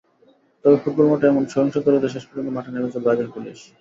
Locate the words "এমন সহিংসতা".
1.27-1.89